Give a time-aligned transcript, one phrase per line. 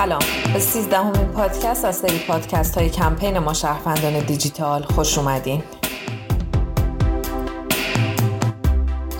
[0.00, 0.20] سلام.
[0.52, 5.62] به سیزدهمین پادکست از سری پادکست های کمپین ما شهروندان دیجیتال خوش اومدین.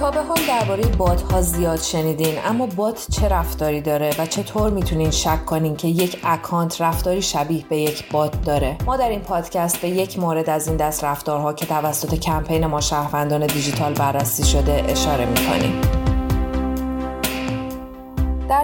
[0.00, 4.70] تا به حال درباره بات ها زیاد شنیدین اما بات چه رفتاری داره و چطور
[4.70, 9.20] می‌تونین شک کنین که یک اکانت رفتاری شبیه به یک بات داره؟ ما در این
[9.20, 14.44] پادکست به یک مورد از این دست رفتارها که توسط کمپین ما شهروندان دیجیتال بررسی
[14.44, 16.07] شده اشاره می‌کنیم.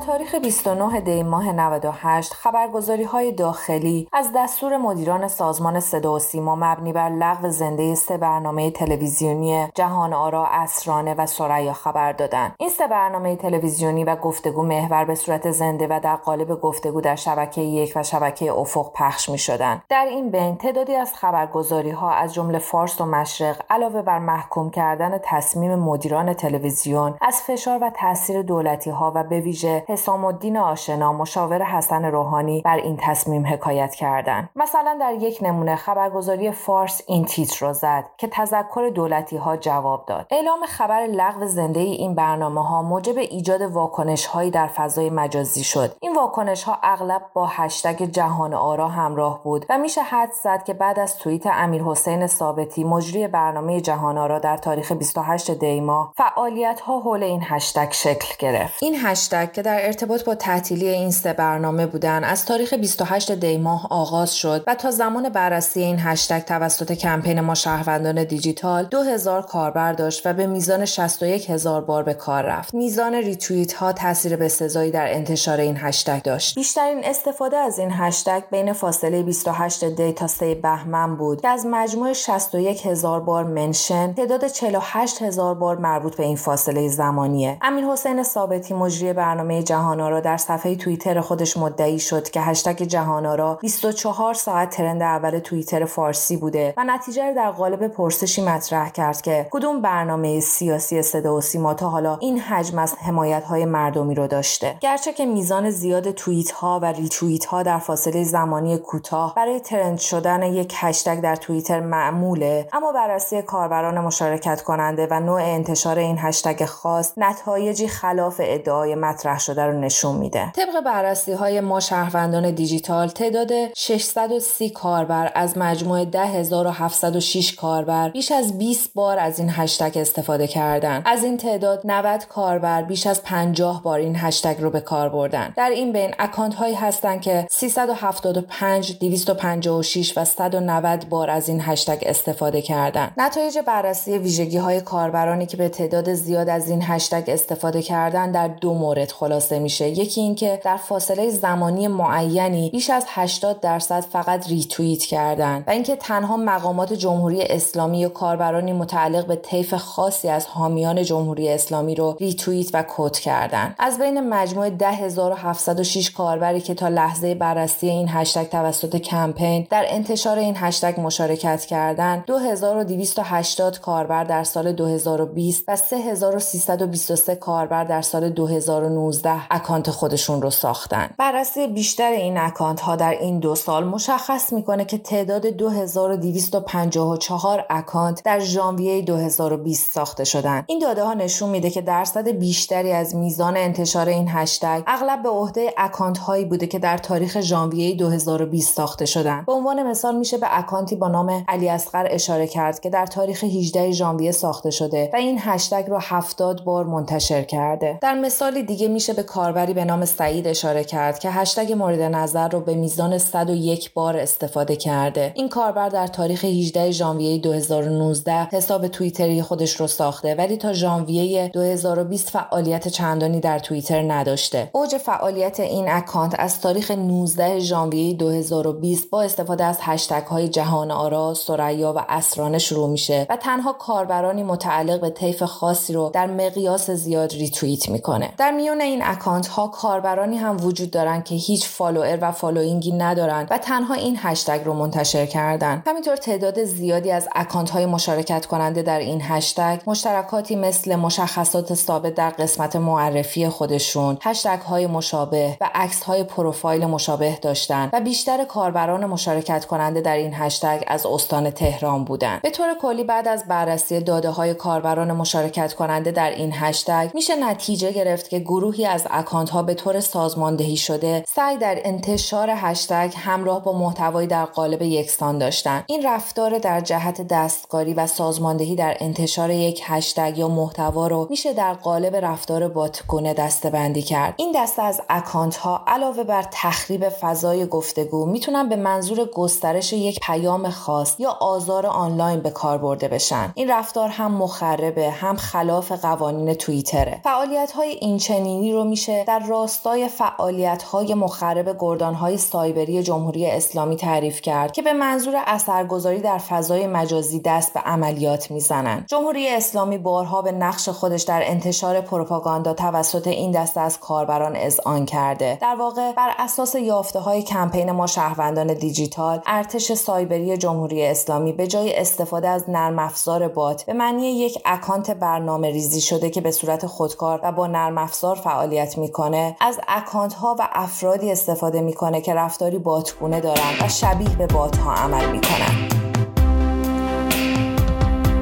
[0.00, 6.56] تاریخ 29 دی ماه 98 خبرگزاری های داخلی از دستور مدیران سازمان صدا و سیما
[6.56, 12.68] مبنی بر لغو زنده سه برنامه تلویزیونی جهان آرا اسرانه و سریا خبر دادند این
[12.68, 17.60] سه برنامه تلویزیونی و گفتگو محور به صورت زنده و در قالب گفتگو در شبکه
[17.60, 19.82] یک و شبکه افق پخش می شدن.
[19.88, 24.70] در این بین تعدادی از خبرگزاری ها از جمله فارس و مشرق علاوه بر محکوم
[24.70, 30.56] کردن تصمیم مدیران تلویزیون از فشار و تاثیر دولتی ها و به ویژه حسام الدین
[30.56, 34.50] آشنا مشاور حسن روحانی بر این تصمیم حکایت کردند.
[34.56, 40.06] مثلا در یک نمونه خبرگزاری فارس این تیتر را زد که تذکر دولتی ها جواب
[40.06, 40.26] داد.
[40.30, 45.64] اعلام خبر لغو زنده ای این برنامه ها موجب ایجاد واکنش هایی در فضای مجازی
[45.64, 45.96] شد.
[46.00, 50.74] این واکنش ها اغلب با هشتگ جهان آرا همراه بود و میشه حدس زد که
[50.74, 56.12] بعد از توییت امیر حسین ثابتی مجری برنامه جهان آرا در تاریخ 28 دی ماه
[56.16, 58.82] فعالیت ها حول این هشتگ شکل گرفت.
[58.82, 63.58] این هشتگ که در ارتباط با تعطیلی این سه برنامه بودن از تاریخ 28 دی
[63.58, 69.42] ماه آغاز شد و تا زمان بررسی این هشتگ توسط کمپین ما شهروندان دیجیتال 2000
[69.42, 72.74] کاربر داشت و به میزان 61 هزار بار به کار رفت.
[72.74, 76.54] میزان ریتوییت ها تاثیر بسزایی در انتشار این هشتگ داشت.
[76.54, 81.66] بیشترین استفاده از این هشتگ بین فاصله 28 دی تا 3 بهمن بود که از
[81.66, 87.58] مجموع 61 هزار بار منشن تعداد 48 هزار بار مربوط به این فاصله زمانیه.
[87.62, 93.54] امیر حسین ثابتی مجری برنامه جهانارا در صفحه توییتر خودش مدعی شد که هشتگ جهانارا
[93.54, 99.48] 24 ساعت ترند اول توییتر فارسی بوده و نتیجه در قالب پرسشی مطرح کرد که
[99.50, 104.26] کدوم برنامه سیاسی صدا و سیما تا حالا این حجم از حمایت های مردمی رو
[104.26, 109.60] داشته؟ گرچه که میزان زیاد توییت ها و ریتوییت ها در فاصله زمانی کوتاه برای
[109.60, 115.98] ترند شدن یک هشتگ در توییتر معموله اما بررسی کاربران مشارکت کننده و نوع انتشار
[115.98, 120.52] این هشتگ خاص نتایجی خلاف ادعای مطرح شده شده رو نشون میده.
[120.52, 128.58] طبق بررسی های ما شهروندان دیجیتال تعداد 630 کاربر از مجموع 10706 کاربر بیش از
[128.58, 131.02] 20 بار از این هشتگ استفاده کردند.
[131.06, 135.54] از این تعداد 90 کاربر بیش از 50 بار این هشتگ رو به کار بردن.
[135.56, 141.98] در این بین اکانت هایی هستند که 375 256 و 190 بار از این هشتگ
[142.06, 143.12] استفاده کردند.
[143.16, 148.48] نتایج بررسی ویژگی های کاربرانی که به تعداد زیاد از این هشتگ استفاده کردن در
[148.48, 149.88] دو مورد خلاصه خلاصه میشه.
[149.88, 155.96] یکی اینکه در فاصله زمانی معینی بیش از 80 درصد فقط ریتوییت کردن و اینکه
[155.96, 162.16] تنها مقامات جمهوری اسلامی و کاربرانی متعلق به طیف خاصی از حامیان جمهوری اسلامی رو
[162.20, 163.74] ریتوییت و quote کردن.
[163.78, 170.38] از بین مجموع 10706 کاربری که تا لحظه بررسی این هشتگ توسط کمپین در انتشار
[170.38, 179.39] این هشتگ مشارکت کردند 2280 کاربر در سال 2020 و 3323 کاربر در سال 2019
[179.50, 181.10] اکانت خودشون رو ساختن.
[181.18, 188.22] بررسی بیشتر این اکانت ها در این دو سال مشخص می‌کنه که تعداد 2254 اکانت
[188.24, 190.64] در ژانویه 2020 ساخته شدن.
[190.66, 195.28] این داده ها نشون میده که درصد بیشتری از میزان انتشار این هشتگ اغلب به
[195.28, 199.44] عهده اکانت هایی بوده که در تاریخ ژانویه 2020 ساخته شدن.
[199.46, 203.44] به عنوان مثال میشه به اکانتی با نام علی اصغر اشاره کرد که در تاریخ
[203.44, 207.98] 18 ژانویه ساخته شده و این هشتگ رو 70 بار منتشر کرده.
[208.02, 212.48] در مثال دیگه میشه به کاربری به نام سعید اشاره کرد که هشتگ مورد نظر
[212.48, 215.32] رو به میزان 101 بار استفاده کرده.
[215.34, 221.48] این کاربر در تاریخ 18 ژانویه 2019 حساب توییتری خودش رو ساخته ولی تا ژانویه
[221.48, 224.70] 2020 فعالیت چندانی در توییتر نداشته.
[224.72, 230.90] اوج فعالیت این اکانت از تاریخ 19 ژانویه 2020 با استفاده از هشتگ های جهان
[230.90, 236.26] آرا، ثریا و عصرانه شروع میشه و تنها کاربرانی متعلق به طیف خاصی رو در
[236.26, 238.32] مقیاس زیاد ریتوییت می‌کنه.
[238.38, 243.46] در میون این اکانت ها کاربرانی هم وجود دارن که هیچ فالوئر و فالوینگی ندارن
[243.50, 245.82] و تنها این هشتگ رو منتشر کردن.
[245.86, 252.14] همینطور تعداد زیادی از اکانت های مشارکت کننده در این هشتگ مشترکاتی مثل مشخصات ثابت
[252.14, 258.44] در قسمت معرفی خودشون هشتگ های مشابه و عکس های پروفایل مشابه داشتن و بیشتر
[258.44, 263.44] کاربران مشارکت کننده در این هشتگ از استان تهران بودند به طور کلی بعد از
[263.48, 269.06] بررسی داده های کاربران مشارکت کننده در این هشتگ میشه نتیجه گرفت که گروهی از
[269.10, 274.82] اکانت ها به طور سازماندهی شده سعی در انتشار هشتگ همراه با محتوایی در قالب
[274.82, 281.06] یکسان داشتن این رفتار در جهت دستکاری و سازماندهی در انتشار یک هشتگ یا محتوا
[281.06, 284.34] رو میشه در قالب رفتار باتگونه دستبندی کرد.
[284.36, 290.20] این دسته از اکانت ها علاوه بر تخریب فضای گفتگو می‌تونن به منظور گسترش یک
[290.22, 293.52] پیام خاص یا آزار آنلاین به کار برده بشن.
[293.54, 297.20] این رفتار هم مخربه هم خلاف قوانین توییتره.
[297.24, 303.96] فعالیت های اینچنینی رو میشه در راستای فعالیت های مخرب گردان های سایبری جمهوری اسلامی
[303.96, 309.98] تعریف کرد که به منظور اثرگذاری در فضای مجازی دست به عملیات می‌زنند جمهوری اسلامی
[309.98, 315.58] بارها به نقش خودش در انتشار پروپاگاندا توسط این دسته از کاربران اذعان کرده.
[315.60, 321.66] در واقع بر اساس یافته های کمپین ما شهروندان دیجیتال ارتش سایبری جمهوری اسلامی به
[321.66, 326.50] جای استفاده از نرم افزار بات به معنی یک اکانت برنامه ریزی شده که به
[326.50, 332.20] صورت خودکار و با نرم افزار فعالیت می‌کنه از اکانت ها و افرادی استفاده می‌کنه
[332.20, 335.88] که رفتاری باتگونه دارند و شبیه به بات ها عمل می‌کنن.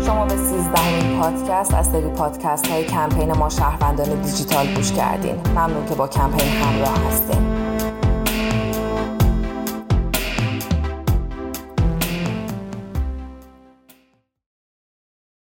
[0.06, 5.36] شما به سیزدهمین پادکست از سری پادکست های کمپین ما شهروندان دیجیتال گوش کردین.
[5.50, 7.57] ممنون که با کمپین همراه هستین.